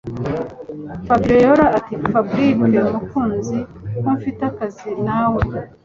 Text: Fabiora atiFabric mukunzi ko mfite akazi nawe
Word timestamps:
Fabiora 1.07 1.65
atiFabric 1.77 2.57
mukunzi 2.91 3.57
ko 4.01 4.07
mfite 4.17 4.41
akazi 4.51 4.89
nawe 5.05 5.41